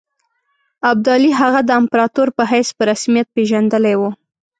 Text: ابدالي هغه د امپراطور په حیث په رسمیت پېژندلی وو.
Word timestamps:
ابدالي 0.91 1.31
هغه 1.41 1.59
د 1.65 1.69
امپراطور 1.81 2.27
په 2.37 2.43
حیث 2.51 2.67
په 2.77 2.83
رسمیت 2.91 3.27
پېژندلی 3.35 3.95
وو. 3.99 4.09